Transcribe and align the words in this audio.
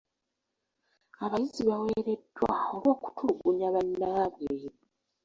Abayizi 1.23 1.61
baawereddwa 1.69 2.51
olw'okutulugunya 2.75 3.65
abannaabwe. 3.71 4.49